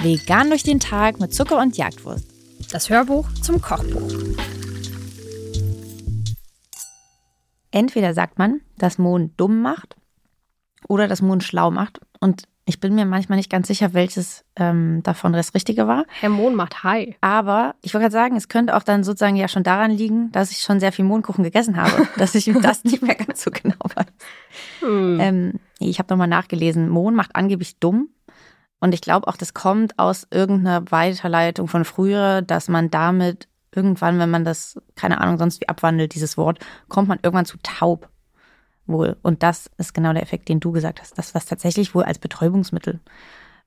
Vegan 0.00 0.48
durch 0.48 0.62
den 0.62 0.80
Tag 0.80 1.20
mit 1.20 1.34
Zucker 1.34 1.58
und 1.58 1.76
Jagdwurst. 1.76 2.24
Das 2.70 2.88
Hörbuch 2.88 3.28
zum 3.42 3.60
Kochbuch. 3.60 4.12
Entweder 7.70 8.14
sagt 8.14 8.38
man, 8.38 8.60
dass 8.78 8.98
Mohn 8.98 9.32
dumm 9.36 9.60
macht 9.60 9.96
oder 10.88 11.08
dass 11.08 11.20
Mohn 11.20 11.40
schlau 11.40 11.70
macht. 11.70 12.00
Und 12.20 12.44
ich 12.64 12.80
bin 12.80 12.94
mir 12.94 13.06
manchmal 13.06 13.38
nicht 13.38 13.50
ganz 13.50 13.66
sicher, 13.66 13.94
welches 13.94 14.44
ähm, 14.56 15.02
davon 15.02 15.32
das 15.32 15.54
Richtige 15.54 15.86
war. 15.86 16.04
Herr 16.20 16.28
Mohn 16.28 16.54
macht 16.54 16.84
Hi. 16.84 17.16
Aber 17.20 17.74
ich 17.82 17.94
wollte 17.94 18.04
gerade 18.04 18.12
sagen, 18.12 18.36
es 18.36 18.48
könnte 18.48 18.76
auch 18.76 18.82
dann 18.82 19.04
sozusagen 19.04 19.36
ja 19.36 19.48
schon 19.48 19.62
daran 19.62 19.90
liegen, 19.90 20.30
dass 20.32 20.50
ich 20.50 20.58
schon 20.58 20.78
sehr 20.78 20.92
viel 20.92 21.04
Mohnkuchen 21.04 21.44
gegessen 21.44 21.76
habe, 21.76 22.06
dass 22.18 22.34
ich 22.34 22.52
das 22.62 22.84
nicht 22.84 23.02
mehr 23.02 23.14
ganz 23.14 23.42
so 23.42 23.50
genau 23.50 23.76
weiß. 23.94 24.06
Hm. 24.80 25.18
Ähm, 25.20 25.60
ich 25.78 25.98
habe 25.98 26.12
nochmal 26.12 26.28
nachgelesen. 26.28 26.88
Mohn 26.88 27.14
macht 27.14 27.34
angeblich 27.34 27.78
dumm. 27.78 28.08
Und 28.80 28.94
ich 28.94 29.00
glaube 29.00 29.26
auch, 29.26 29.36
das 29.36 29.54
kommt 29.54 29.98
aus 29.98 30.26
irgendeiner 30.30 30.90
Weiterleitung 30.90 31.68
von 31.68 31.84
früher, 31.84 32.42
dass 32.42 32.68
man 32.68 32.90
damit 32.90 33.48
irgendwann, 33.74 34.18
wenn 34.18 34.30
man 34.30 34.44
das, 34.44 34.80
keine 34.94 35.20
Ahnung, 35.20 35.38
sonst 35.38 35.60
wie 35.60 35.68
abwandelt, 35.68 36.14
dieses 36.14 36.36
Wort, 36.36 36.58
kommt 36.88 37.08
man 37.08 37.18
irgendwann 37.22 37.44
zu 37.44 37.58
taub 37.62 38.08
wohl. 38.86 39.16
Und 39.22 39.42
das 39.42 39.70
ist 39.76 39.94
genau 39.94 40.12
der 40.12 40.22
Effekt, 40.22 40.48
den 40.48 40.60
du 40.60 40.72
gesagt 40.72 41.00
hast. 41.00 41.18
Das, 41.18 41.34
was 41.34 41.46
tatsächlich 41.46 41.94
wohl 41.94 42.04
als 42.04 42.18
Betäubungsmittel 42.18 43.00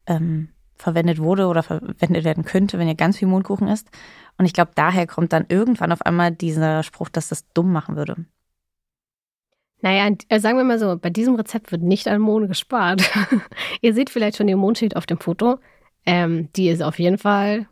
ähm, 0.08 0.50
verwendet 0.76 1.20
wurde 1.20 1.48
oder 1.48 1.62
verwendet 1.62 2.24
werden 2.24 2.44
könnte, 2.44 2.80
wenn 2.80 2.88
ihr 2.88 2.96
ganz 2.96 3.18
viel 3.18 3.28
Mondkuchen 3.28 3.68
isst. 3.68 3.90
Und 4.38 4.46
ich 4.46 4.54
glaube, 4.54 4.72
daher 4.76 5.08
kommt 5.08 5.34
dann 5.34 5.46
irgendwann 5.48 5.92
auf 5.92 6.02
einmal 6.02 6.32
dieser 6.32 6.84
Spruch, 6.84 7.10
dass 7.10 7.30
das 7.30 7.48
dumm 7.54 7.72
machen 7.72 7.96
würde. 7.96 8.26
Naja, 9.82 10.16
äh, 10.30 10.40
sagen 10.40 10.58
wir 10.58 10.64
mal 10.64 10.80
so, 10.80 10.98
bei 10.98 11.10
diesem 11.10 11.36
Rezept 11.36 11.72
wird 11.72 11.82
nicht 11.82 12.08
an 12.08 12.22
Mohn 12.22 12.48
gespart. 12.48 13.02
Ihr 13.82 13.94
seht 13.94 14.10
vielleicht 14.10 14.38
schon 14.38 14.48
die 14.48 14.56
Mohnschicht 14.56 14.96
auf 14.96 15.06
dem 15.06 15.20
Foto. 15.20 15.58
Ähm, 16.06 16.50
die 16.56 16.70
ist 16.70 16.84
auf 16.84 17.00
jeden 17.00 17.18
Fall 17.18 17.68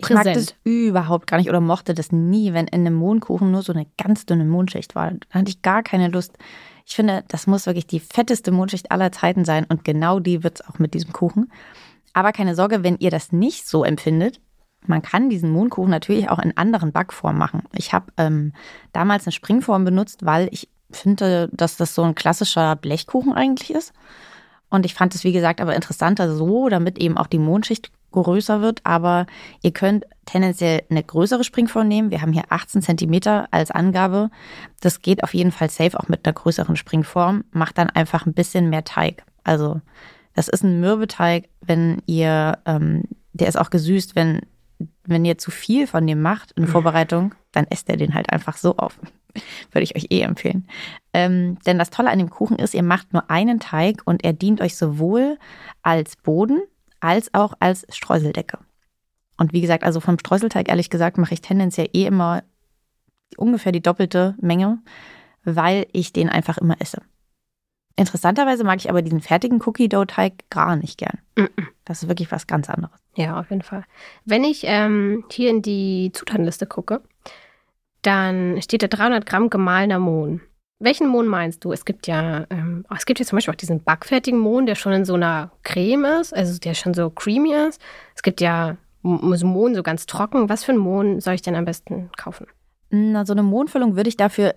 präsent. 0.00 0.26
Ich 0.26 0.26
mag 0.26 0.34
das 0.34 0.54
überhaupt 0.64 1.26
gar 1.26 1.38
nicht 1.38 1.48
oder 1.48 1.60
mochte 1.60 1.94
das 1.94 2.12
nie, 2.12 2.52
wenn 2.52 2.66
in 2.66 2.86
einem 2.86 2.94
Mohnkuchen 2.94 3.50
nur 3.50 3.62
so 3.62 3.72
eine 3.72 3.86
ganz 4.02 4.26
dünne 4.26 4.44
Mohnschicht 4.44 4.94
war. 4.94 5.10
Da 5.10 5.40
hatte 5.40 5.50
ich 5.50 5.62
gar 5.62 5.82
keine 5.82 6.08
Lust. 6.08 6.38
Ich 6.86 6.94
finde, 6.94 7.24
das 7.28 7.46
muss 7.46 7.66
wirklich 7.66 7.86
die 7.86 8.00
fetteste 8.00 8.50
Mohnschicht 8.50 8.90
aller 8.90 9.12
Zeiten 9.12 9.44
sein 9.44 9.66
und 9.68 9.84
genau 9.84 10.20
die 10.20 10.42
wird 10.42 10.60
es 10.60 10.66
auch 10.66 10.78
mit 10.78 10.94
diesem 10.94 11.12
Kuchen. 11.12 11.52
Aber 12.14 12.32
keine 12.32 12.54
Sorge, 12.54 12.82
wenn 12.82 12.96
ihr 12.98 13.10
das 13.10 13.32
nicht 13.32 13.68
so 13.68 13.84
empfindet, 13.84 14.40
man 14.86 15.02
kann 15.02 15.28
diesen 15.28 15.50
Mohnkuchen 15.50 15.90
natürlich 15.90 16.30
auch 16.30 16.38
in 16.38 16.56
anderen 16.56 16.92
Backformen 16.92 17.38
machen. 17.38 17.64
Ich 17.74 17.92
habe 17.92 18.06
ähm, 18.16 18.52
damals 18.92 19.26
eine 19.26 19.32
Springform 19.32 19.84
benutzt, 19.84 20.24
weil 20.24 20.48
ich 20.50 20.68
finde, 20.90 21.48
dass 21.52 21.76
das 21.76 21.94
so 21.94 22.02
ein 22.02 22.14
klassischer 22.14 22.76
Blechkuchen 22.76 23.32
eigentlich 23.32 23.72
ist. 23.72 23.92
Und 24.70 24.84
ich 24.84 24.94
fand 24.94 25.14
es, 25.14 25.24
wie 25.24 25.32
gesagt, 25.32 25.60
aber 25.60 25.74
interessanter 25.74 26.34
so, 26.34 26.68
damit 26.68 26.98
eben 26.98 27.16
auch 27.16 27.26
die 27.26 27.38
Mondschicht 27.38 27.90
größer 28.12 28.60
wird. 28.60 28.80
Aber 28.84 29.26
ihr 29.62 29.72
könnt 29.72 30.04
tendenziell 30.26 30.82
eine 30.90 31.02
größere 31.02 31.44
Springform 31.44 31.88
nehmen. 31.88 32.10
Wir 32.10 32.22
haben 32.22 32.32
hier 32.32 32.44
18 32.48 32.82
Zentimeter 32.82 33.48
als 33.50 33.70
Angabe. 33.70 34.30
Das 34.80 35.00
geht 35.00 35.24
auf 35.24 35.34
jeden 35.34 35.52
Fall 35.52 35.70
safe 35.70 35.98
auch 35.98 36.08
mit 36.08 36.26
einer 36.26 36.34
größeren 36.34 36.76
Springform. 36.76 37.44
Macht 37.50 37.78
dann 37.78 37.90
einfach 37.90 38.26
ein 38.26 38.34
bisschen 38.34 38.70
mehr 38.70 38.84
Teig. 38.84 39.24
Also 39.44 39.80
das 40.34 40.48
ist 40.48 40.62
ein 40.62 40.80
Mürbeteig, 40.80 41.48
wenn 41.60 42.02
ihr, 42.06 42.58
ähm, 42.66 43.04
der 43.32 43.48
ist 43.48 43.58
auch 43.58 43.70
gesüßt, 43.70 44.14
wenn, 44.14 44.40
wenn 45.04 45.24
ihr 45.24 45.38
zu 45.38 45.50
viel 45.50 45.86
von 45.86 46.06
dem 46.06 46.20
macht 46.20 46.52
in 46.52 46.66
Vorbereitung, 46.66 47.34
dann 47.52 47.66
esst 47.70 47.88
ihr 47.88 47.96
den 47.96 48.14
halt 48.14 48.30
einfach 48.30 48.56
so 48.56 48.76
auf. 48.76 48.98
Würde 49.72 49.84
ich 49.84 49.96
euch 49.96 50.06
eh 50.10 50.20
empfehlen. 50.22 50.66
Ähm, 51.12 51.58
denn 51.66 51.78
das 51.78 51.90
Tolle 51.90 52.10
an 52.10 52.18
dem 52.18 52.30
Kuchen 52.30 52.58
ist, 52.58 52.74
ihr 52.74 52.82
macht 52.82 53.12
nur 53.12 53.30
einen 53.30 53.60
Teig 53.60 54.02
und 54.04 54.24
er 54.24 54.32
dient 54.32 54.60
euch 54.60 54.76
sowohl 54.76 55.38
als 55.82 56.16
Boden 56.16 56.60
als 57.00 57.32
auch 57.34 57.54
als 57.60 57.86
Streuseldecke. 57.90 58.58
Und 59.36 59.52
wie 59.52 59.60
gesagt, 59.60 59.84
also 59.84 60.00
vom 60.00 60.18
Streuselteig, 60.18 60.68
ehrlich 60.68 60.90
gesagt, 60.90 61.16
mache 61.16 61.34
ich 61.34 61.40
tendenziell 61.40 61.88
eh 61.92 62.06
immer 62.06 62.42
ungefähr 63.36 63.72
die 63.72 63.82
doppelte 63.82 64.34
Menge, 64.40 64.78
weil 65.44 65.86
ich 65.92 66.12
den 66.12 66.28
einfach 66.28 66.58
immer 66.58 66.80
esse. 66.80 67.02
Interessanterweise 67.96 68.62
mag 68.62 68.78
ich 68.78 68.90
aber 68.90 69.02
diesen 69.02 69.20
fertigen 69.20 69.60
Cookie-Dough-Teig 69.60 70.50
gar 70.50 70.76
nicht 70.76 70.98
gern. 70.98 71.18
Das 71.84 72.02
ist 72.02 72.08
wirklich 72.08 72.30
was 72.30 72.46
ganz 72.46 72.70
anderes. 72.70 72.96
Ja, 73.16 73.40
auf 73.40 73.50
jeden 73.50 73.62
Fall. 73.62 73.84
Wenn 74.24 74.44
ich 74.44 74.62
ähm, 74.64 75.24
hier 75.30 75.50
in 75.50 75.62
die 75.62 76.12
Zutatenliste 76.12 76.66
gucke, 76.66 77.02
dann 78.08 78.62
steht 78.62 78.82
da 78.82 78.86
300 78.86 79.26
Gramm 79.26 79.50
gemahlener 79.50 79.98
Mohn. 79.98 80.40
Welchen 80.80 81.08
Mohn 81.08 81.26
meinst 81.26 81.62
du? 81.62 81.72
Es 81.72 81.84
gibt 81.84 82.06
ja, 82.06 82.46
ähm, 82.48 82.86
oh, 82.88 82.94
es 82.96 83.04
gibt 83.04 83.20
ja 83.20 83.26
zum 83.26 83.36
Beispiel 83.36 83.52
auch 83.52 83.58
diesen 83.58 83.82
backfertigen 83.82 84.38
Mohn, 84.38 84.64
der 84.64 84.76
schon 84.76 84.94
in 84.94 85.04
so 85.04 85.12
einer 85.14 85.50
Creme 85.62 86.06
ist, 86.20 86.34
also 86.34 86.58
der 86.58 86.72
schon 86.72 86.94
so 86.94 87.10
creamy 87.10 87.52
ist. 87.52 87.82
Es 88.14 88.22
gibt 88.22 88.40
ja 88.40 88.78
Mohn 89.02 89.74
so 89.74 89.82
ganz 89.82 90.06
trocken. 90.06 90.48
Was 90.48 90.64
für 90.64 90.72
einen 90.72 90.80
Mohn 90.80 91.20
soll 91.20 91.34
ich 91.34 91.42
denn 91.42 91.54
am 91.54 91.66
besten 91.66 92.10
kaufen? 92.16 92.46
Na, 92.88 93.26
so 93.26 93.34
eine 93.34 93.42
Mohnfüllung 93.42 93.96
würde 93.96 94.08
ich 94.08 94.16
dafür 94.16 94.54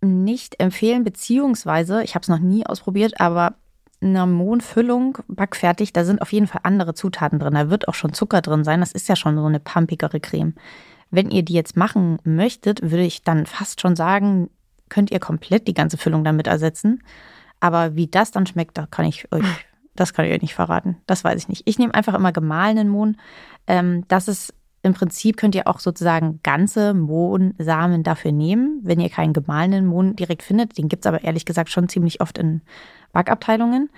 nicht 0.00 0.60
empfehlen, 0.60 1.02
beziehungsweise, 1.02 2.04
ich 2.04 2.14
habe 2.14 2.22
es 2.22 2.28
noch 2.28 2.38
nie 2.38 2.64
ausprobiert, 2.64 3.20
aber 3.20 3.54
eine 4.00 4.26
Mohnfüllung 4.26 5.18
backfertig, 5.26 5.92
da 5.92 6.04
sind 6.04 6.22
auf 6.22 6.32
jeden 6.32 6.46
Fall 6.46 6.60
andere 6.62 6.94
Zutaten 6.94 7.40
drin. 7.40 7.54
Da 7.54 7.70
wird 7.70 7.88
auch 7.88 7.94
schon 7.94 8.12
Zucker 8.12 8.42
drin 8.42 8.62
sein. 8.62 8.80
Das 8.80 8.92
ist 8.92 9.08
ja 9.08 9.16
schon 9.16 9.36
so 9.36 9.46
eine 9.46 9.58
pumpigere 9.58 10.20
Creme. 10.20 10.54
Wenn 11.10 11.30
ihr 11.30 11.42
die 11.42 11.54
jetzt 11.54 11.76
machen 11.76 12.18
möchtet, 12.24 12.82
würde 12.82 13.04
ich 13.04 13.22
dann 13.22 13.46
fast 13.46 13.80
schon 13.80 13.96
sagen, 13.96 14.50
könnt 14.88 15.10
ihr 15.10 15.20
komplett 15.20 15.68
die 15.68 15.74
ganze 15.74 15.96
Füllung 15.96 16.24
damit 16.24 16.46
ersetzen. 16.46 17.02
Aber 17.60 17.96
wie 17.96 18.06
das 18.06 18.30
dann 18.30 18.46
schmeckt, 18.46 18.76
da 18.76 18.86
kann 18.86 19.06
ich 19.06 19.32
euch, 19.32 19.44
das 19.94 20.12
kann 20.12 20.26
ich 20.26 20.32
euch 20.32 20.42
nicht 20.42 20.54
verraten. 20.54 20.98
Das 21.06 21.24
weiß 21.24 21.40
ich 21.40 21.48
nicht. 21.48 21.62
Ich 21.66 21.78
nehme 21.78 21.94
einfach 21.94 22.14
immer 22.14 22.32
gemahlenen 22.32 22.88
Mohn. 22.88 23.16
Ähm, 23.66 24.04
das 24.08 24.28
ist 24.28 24.54
im 24.84 24.92
Prinzip 24.92 25.38
könnt 25.38 25.54
ihr 25.54 25.66
auch 25.66 25.80
sozusagen 25.80 26.40
ganze 26.42 26.92
Mohnsamen 26.92 28.02
dafür 28.02 28.32
nehmen, 28.32 28.80
wenn 28.82 29.00
ihr 29.00 29.08
keinen 29.08 29.32
gemahlenen 29.32 29.86
Mohn 29.86 30.14
direkt 30.14 30.42
findet. 30.42 30.76
Den 30.76 30.88
gibt 30.88 31.06
es 31.06 31.08
aber 31.08 31.24
ehrlich 31.24 31.46
gesagt 31.46 31.70
schon 31.70 31.88
ziemlich 31.88 32.20
oft 32.20 32.36
in 32.36 32.60
Backabteilungen. 33.12 33.88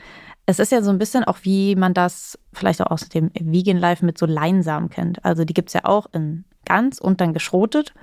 Es 0.46 0.60
ist 0.60 0.70
ja 0.70 0.82
so 0.82 0.90
ein 0.90 0.98
bisschen 0.98 1.24
auch, 1.24 1.38
wie 1.42 1.74
man 1.74 1.92
das 1.92 2.38
vielleicht 2.52 2.80
auch 2.80 2.92
aus 2.92 3.08
dem 3.08 3.32
Vegan 3.34 3.78
Life 3.78 4.06
mit 4.06 4.16
so 4.16 4.26
Leinsamen 4.26 4.88
kennt. 4.88 5.24
Also 5.24 5.44
die 5.44 5.54
gibt 5.54 5.70
es 5.70 5.74
ja 5.74 5.84
auch 5.84 6.06
in 6.12 6.44
ganz 6.66 6.98
und 6.98 7.20
dann 7.20 7.32
geschrotet. 7.32 7.94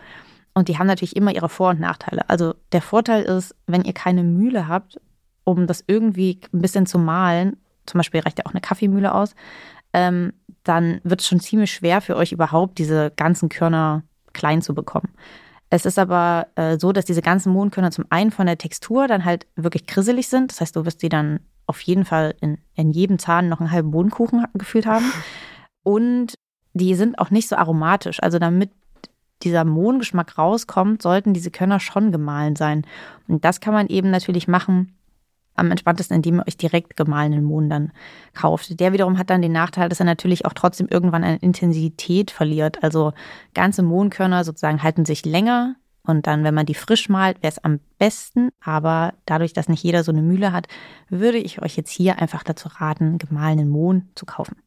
Und 0.56 0.68
die 0.68 0.78
haben 0.78 0.88
natürlich 0.88 1.16
immer 1.16 1.34
ihre 1.34 1.50
Vor- 1.50 1.69
und 1.72 1.79
Nachteile. 1.79 2.29
Also 2.29 2.56
der 2.72 2.81
Vorteil 2.81 3.24
ist, 3.24 3.56
wenn 3.68 3.84
ihr 3.84 3.94
keine 3.94 4.24
Mühle 4.24 4.68
habt, 4.68 5.00
um 5.44 5.68
das 5.68 5.84
irgendwie 5.88 6.40
ein 6.53 6.62
bisschen 6.62 6.85
zu 6.85 6.97
mahlen, 6.97 7.57
zum 7.85 8.00
Beispiel 8.00 8.22
reicht 8.22 8.40
ja 8.40 8.46
auch 8.46 8.52
eine 8.52 8.62
Kaffeemühle 8.62 9.13
aus, 9.13 9.35
ähm, 9.94 10.34
dann 10.63 11.02
wird 11.03 11.22
es 11.22 11.28
schon 11.28 11.40
ziemlich 11.40 11.72
schwer 11.72 12.02
für 12.02 12.16
euch 12.16 12.31
überhaupt, 12.31 12.78
diese 12.78 13.12
ganzen 13.16 13.50
Körner 13.50 14.03
klein 14.31 14.62
zu 14.62 14.73
bekommen. 14.73 15.09
Es 15.69 15.85
ist 15.85 15.97
aber 15.97 16.47
äh, 16.56 16.78
so, 16.78 16.91
dass 16.91 17.06
diese 17.06 17.22
ganzen 17.22 17.52
Mohnkörner 17.52 17.91
zum 17.91 18.06
einen 18.09 18.31
von 18.31 18.46
der 18.46 18.57
Textur 18.57 19.07
dann 19.07 19.25
halt 19.25 19.47
wirklich 19.56 19.88
krisselig 19.88 20.28
sind. 20.28 20.52
Das 20.52 20.62
heißt, 20.62 20.75
du 20.75 20.85
wirst 20.85 21.02
die 21.02 21.09
dann 21.09 21.40
auf 21.66 21.81
jeden 21.81 22.06
Fall 22.06 22.35
in, 22.41 22.59
in 22.75 22.91
jedem 22.91 23.18
Zahn 23.18 23.50
noch 23.50 23.59
einen 23.59 23.72
halben 23.72 23.91
Bohnenkuchen 23.91 24.46
gefühlt 24.53 24.85
haben. 24.85 25.12
Und 25.84 26.35
die 26.73 26.95
sind 26.95 27.19
auch 27.19 27.29
nicht 27.29 27.47
so 27.47 27.56
aromatisch. 27.56 28.22
Also 28.22 28.39
damit 28.39 28.72
dieser 29.44 29.66
Mohngeschmack 29.66 30.38
rauskommt, 30.38 31.01
sollten 31.01 31.34
diese 31.34 31.51
Körner 31.51 31.79
schon 31.79 32.11
gemahlen 32.11 32.56
sein. 32.56 32.85
Und 33.28 33.44
das 33.45 33.59
kann 33.59 33.73
man 33.73 33.88
eben 33.88 34.09
natürlich 34.09 34.47
machen 34.47 34.95
am 35.56 35.69
entspanntesten, 35.69 36.16
indem 36.16 36.39
ihr 36.39 36.47
euch 36.47 36.57
direkt 36.57 36.95
gemahlenen 36.95 37.44
Mohn 37.44 37.69
dann 37.69 37.91
kauft. 38.34 38.79
Der 38.79 38.94
wiederum 38.94 39.17
hat 39.17 39.29
dann 39.29 39.41
den 39.41 39.51
Nachteil, 39.51 39.89
dass 39.89 40.00
er 40.00 40.06
natürlich 40.06 40.45
auch 40.45 40.53
trotzdem 40.53 40.88
irgendwann 40.89 41.23
an 41.23 41.38
Intensität 41.38 42.31
verliert. 42.31 42.84
Also 42.84 43.13
ganze 43.53 43.84
Mohnkörner 43.84 44.44
sozusagen 44.44 44.81
halten 44.81 45.05
sich 45.05 45.25
länger 45.25 45.75
und 46.05 46.28
dann, 46.28 46.44
wenn 46.44 46.53
man 46.53 46.66
die 46.66 46.73
frisch 46.73 47.07
malt, 47.07 47.38
wäre 47.41 47.51
es 47.51 47.63
am 47.63 47.79
besten. 47.97 48.50
Aber 48.61 49.13
dadurch, 49.25 49.53
dass 49.53 49.69
nicht 49.69 49.84
jeder 49.84 50.03
so 50.03 50.11
eine 50.11 50.22
Mühle 50.22 50.52
hat, 50.52 50.67
würde 51.09 51.37
ich 51.37 51.61
euch 51.61 51.78
jetzt 51.78 51.91
hier 51.91 52.20
einfach 52.20 52.43
dazu 52.43 52.67
raten, 52.67 53.17
gemahlenen 53.20 53.70
Mohn 53.70 54.09
zu 54.16 54.25
kaufen. 54.25 54.58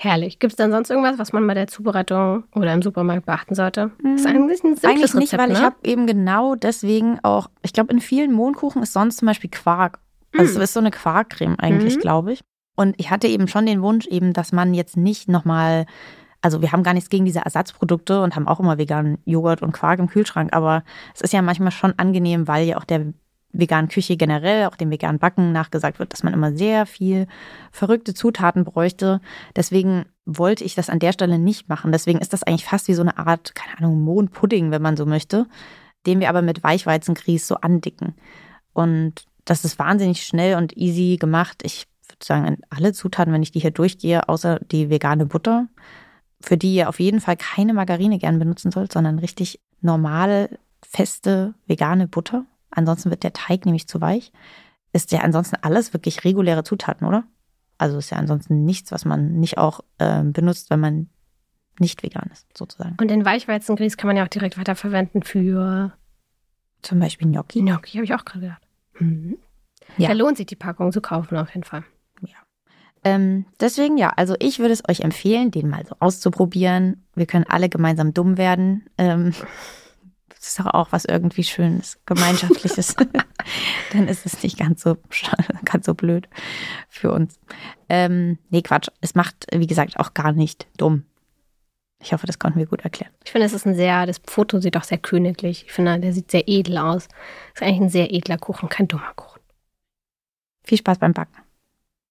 Herrlich. 0.00 0.38
Gibt 0.38 0.52
es 0.52 0.56
dann 0.56 0.70
sonst 0.70 0.90
irgendwas, 0.90 1.18
was 1.18 1.32
man 1.32 1.44
bei 1.48 1.54
der 1.54 1.66
Zubereitung 1.66 2.44
oder 2.54 2.72
im 2.72 2.82
Supermarkt 2.82 3.26
beachten 3.26 3.56
sollte? 3.56 3.90
Das 4.00 4.20
ist 4.20 4.26
eigentlich 4.28 4.62
ein 4.62 4.76
simples 4.76 4.84
Eigentlich 4.84 5.14
nicht, 5.14 5.32
Rezept, 5.32 5.42
weil 5.42 5.48
ne? 5.48 5.54
ich 5.54 5.60
habe 5.60 5.76
eben 5.82 6.06
genau 6.06 6.54
deswegen 6.54 7.18
auch, 7.24 7.50
ich 7.62 7.72
glaube, 7.72 7.92
in 7.92 8.00
vielen 8.00 8.32
Mohnkuchen 8.32 8.80
ist 8.84 8.92
sonst 8.92 9.16
zum 9.16 9.26
Beispiel 9.26 9.50
Quark. 9.50 9.98
Also 10.36 10.52
mm. 10.52 10.62
es 10.62 10.68
ist 10.70 10.74
so 10.74 10.80
eine 10.80 10.92
Quarkcreme 10.92 11.58
eigentlich, 11.58 11.96
mhm. 11.96 12.00
glaube 12.00 12.32
ich. 12.32 12.42
Und 12.76 12.94
ich 12.98 13.10
hatte 13.10 13.26
eben 13.26 13.48
schon 13.48 13.66
den 13.66 13.82
Wunsch 13.82 14.06
eben, 14.06 14.32
dass 14.32 14.52
man 14.52 14.72
jetzt 14.72 14.96
nicht 14.96 15.28
nochmal, 15.28 15.84
also 16.42 16.62
wir 16.62 16.70
haben 16.70 16.84
gar 16.84 16.94
nichts 16.94 17.10
gegen 17.10 17.24
diese 17.24 17.40
Ersatzprodukte 17.40 18.22
und 18.22 18.36
haben 18.36 18.46
auch 18.46 18.60
immer 18.60 18.78
veganen 18.78 19.18
Joghurt 19.24 19.62
und 19.62 19.72
Quark 19.72 19.98
im 19.98 20.08
Kühlschrank, 20.08 20.54
aber 20.54 20.84
es 21.12 21.22
ist 21.22 21.32
ja 21.32 21.42
manchmal 21.42 21.72
schon 21.72 21.94
angenehm, 21.96 22.46
weil 22.46 22.68
ja 22.68 22.76
auch 22.76 22.84
der 22.84 23.14
veganen 23.52 23.88
Küche 23.88 24.16
generell, 24.16 24.66
auch 24.66 24.76
dem 24.76 24.90
veganen 24.90 25.18
Backen 25.18 25.52
nachgesagt 25.52 25.98
wird, 25.98 26.12
dass 26.12 26.22
man 26.22 26.34
immer 26.34 26.52
sehr 26.54 26.86
viel 26.86 27.26
verrückte 27.72 28.14
Zutaten 28.14 28.64
bräuchte. 28.64 29.20
Deswegen 29.56 30.04
wollte 30.26 30.64
ich 30.64 30.74
das 30.74 30.90
an 30.90 30.98
der 30.98 31.12
Stelle 31.12 31.38
nicht 31.38 31.68
machen. 31.68 31.90
Deswegen 31.90 32.18
ist 32.18 32.32
das 32.32 32.42
eigentlich 32.42 32.66
fast 32.66 32.88
wie 32.88 32.94
so 32.94 33.02
eine 33.02 33.16
Art, 33.18 33.54
keine 33.54 33.78
Ahnung, 33.78 34.02
Mohnpudding, 34.02 34.70
wenn 34.70 34.82
man 34.82 34.96
so 34.96 35.06
möchte, 35.06 35.46
den 36.06 36.20
wir 36.20 36.28
aber 36.28 36.42
mit 36.42 36.62
Weichweizengrieß 36.62 37.46
so 37.46 37.56
andicken. 37.56 38.14
Und 38.74 39.24
das 39.44 39.64
ist 39.64 39.78
wahnsinnig 39.78 40.24
schnell 40.24 40.56
und 40.56 40.76
easy 40.76 41.16
gemacht. 41.18 41.62
Ich 41.64 41.86
würde 42.08 42.24
sagen, 42.24 42.58
alle 42.68 42.92
Zutaten, 42.92 43.32
wenn 43.32 43.42
ich 43.42 43.52
die 43.52 43.60
hier 43.60 43.70
durchgehe, 43.70 44.28
außer 44.28 44.60
die 44.70 44.90
vegane 44.90 45.24
Butter, 45.24 45.68
für 46.40 46.56
die 46.56 46.74
ihr 46.74 46.88
auf 46.88 47.00
jeden 47.00 47.20
Fall 47.20 47.36
keine 47.36 47.72
Margarine 47.74 48.18
gern 48.18 48.38
benutzen 48.38 48.70
sollt, 48.70 48.92
sondern 48.92 49.18
richtig 49.18 49.60
normale, 49.80 50.50
feste, 50.82 51.54
vegane 51.66 52.06
Butter. 52.06 52.44
Ansonsten 52.70 53.10
wird 53.10 53.22
der 53.22 53.32
Teig 53.32 53.64
nämlich 53.64 53.88
zu 53.88 54.00
weich. 54.00 54.32
Ist 54.92 55.12
ja 55.12 55.20
ansonsten 55.20 55.56
alles 55.62 55.92
wirklich 55.92 56.24
reguläre 56.24 56.64
Zutaten, 56.64 57.06
oder? 57.06 57.24
Also 57.76 57.98
ist 57.98 58.10
ja 58.10 58.18
ansonsten 58.18 58.64
nichts, 58.64 58.90
was 58.90 59.04
man 59.04 59.38
nicht 59.38 59.58
auch 59.58 59.80
äh, 59.98 60.22
benutzt, 60.24 60.70
wenn 60.70 60.80
man 60.80 61.08
nicht 61.78 62.02
vegan 62.02 62.28
ist, 62.32 62.46
sozusagen. 62.56 62.96
Und 63.00 63.08
den 63.08 63.24
Weichweizengrieß 63.24 63.96
kann 63.96 64.08
man 64.08 64.16
ja 64.16 64.24
auch 64.24 64.28
direkt 64.28 64.58
weiterverwenden 64.58 65.22
für 65.22 65.92
zum 66.82 66.98
Beispiel 66.98 67.28
Gnocchi. 67.28 67.60
Gnocchi, 67.60 67.92
habe 67.98 68.04
ich 68.04 68.14
auch 68.14 68.24
gerade 68.24 68.40
gedacht. 68.40 68.62
Mhm. 68.98 69.38
Ja. 69.96 70.08
Da 70.08 70.14
lohnt 70.14 70.36
sich 70.36 70.46
die 70.46 70.56
Packung 70.56 70.92
zu 70.92 71.00
kaufen 71.00 71.36
auf 71.36 71.50
jeden 71.50 71.64
Fall. 71.64 71.84
Ja. 72.22 72.36
Ähm, 73.04 73.46
deswegen 73.60 73.96
ja, 73.96 74.10
also 74.10 74.34
ich 74.38 74.58
würde 74.58 74.72
es 74.72 74.88
euch 74.88 75.00
empfehlen, 75.00 75.50
den 75.50 75.68
mal 75.68 75.86
so 75.86 75.94
auszuprobieren. 76.00 77.04
Wir 77.14 77.26
können 77.26 77.44
alle 77.48 77.68
gemeinsam 77.68 78.12
dumm 78.12 78.36
werden. 78.36 78.88
Ähm, 78.98 79.32
das 80.38 80.50
ist 80.50 80.60
doch 80.60 80.66
auch 80.66 80.92
was 80.92 81.04
irgendwie 81.04 81.42
Schönes, 81.42 81.98
Gemeinschaftliches. 82.06 82.94
Dann 83.92 84.08
ist 84.08 84.24
es 84.24 84.42
nicht 84.42 84.58
ganz 84.58 84.82
so, 84.82 84.96
ganz 85.64 85.86
so 85.86 85.94
blöd 85.94 86.28
für 86.88 87.10
uns. 87.10 87.40
Ähm, 87.88 88.38
nee, 88.50 88.62
Quatsch. 88.62 88.88
Es 89.00 89.14
macht, 89.14 89.46
wie 89.52 89.66
gesagt, 89.66 89.98
auch 89.98 90.14
gar 90.14 90.32
nicht 90.32 90.66
dumm. 90.76 91.04
Ich 92.00 92.12
hoffe, 92.12 92.26
das 92.26 92.38
konnten 92.38 92.60
wir 92.60 92.66
gut 92.66 92.82
erklären. 92.82 93.12
Ich 93.24 93.32
finde, 93.32 93.46
es 93.46 93.52
ist 93.52 93.66
ein 93.66 93.74
sehr, 93.74 94.06
das 94.06 94.20
Foto 94.24 94.60
sieht 94.60 94.76
auch 94.76 94.84
sehr 94.84 94.98
königlich. 94.98 95.64
Ich 95.66 95.72
finde, 95.72 95.98
der 95.98 96.12
sieht 96.12 96.30
sehr 96.30 96.46
edel 96.46 96.78
aus. 96.78 97.08
Ist 97.54 97.62
eigentlich 97.62 97.80
ein 97.80 97.88
sehr 97.88 98.14
edler 98.14 98.38
Kuchen, 98.38 98.68
kein 98.68 98.86
dummer 98.86 99.12
Kuchen. 99.16 99.40
Viel 100.62 100.78
Spaß 100.78 100.98
beim 100.98 101.12
Backen. 101.12 101.47